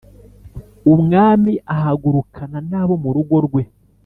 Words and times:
Umwami 0.93 1.53
ahagurukana 1.75 2.57
n 2.69 2.71
abo 2.81 2.95
mu 3.03 3.09
rugo 3.15 3.35
rwe 3.45 3.63